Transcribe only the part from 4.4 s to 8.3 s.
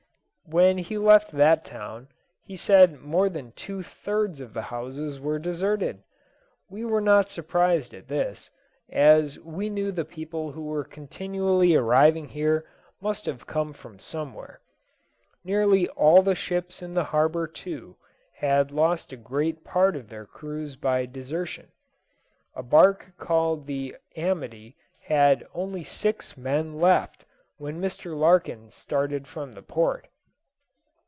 of the houses were deserted. We were not surprised at